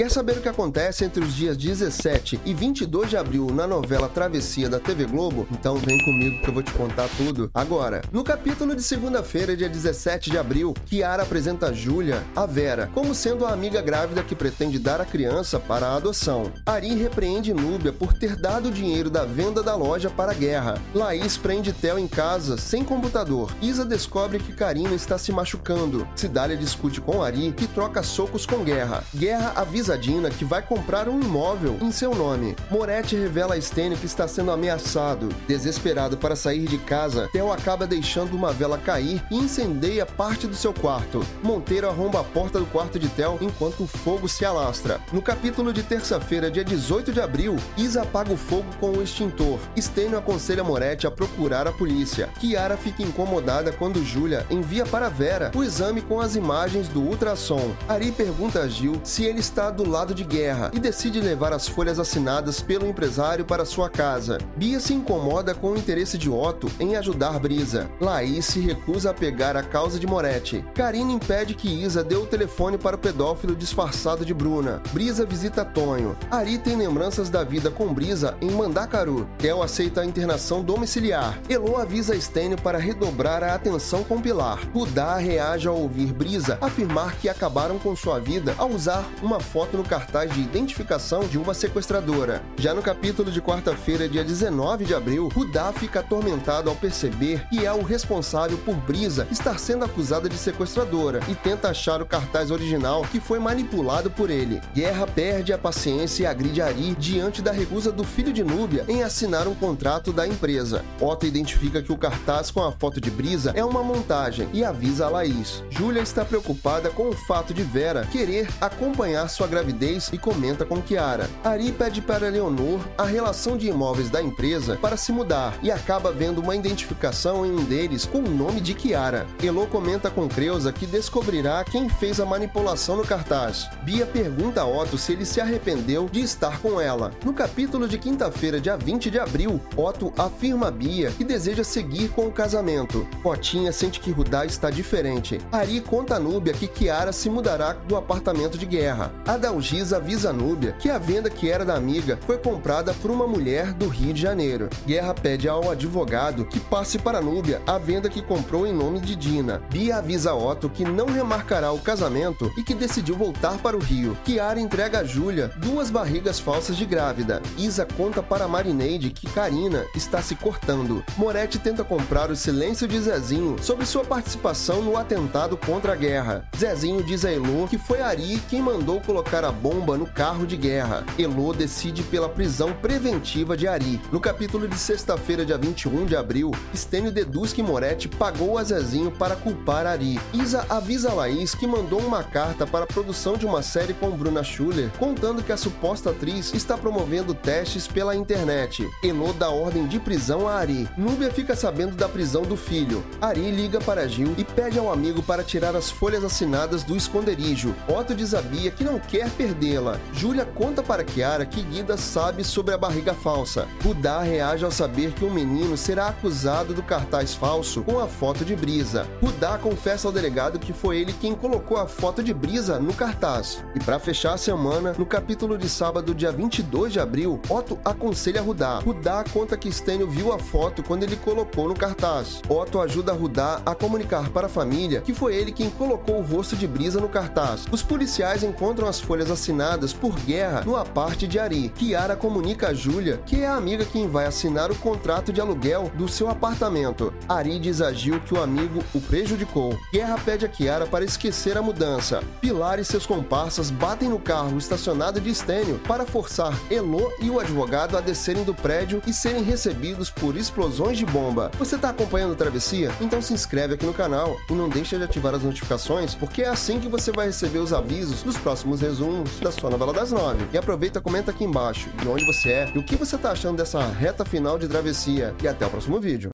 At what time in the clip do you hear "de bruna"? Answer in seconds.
74.24-74.82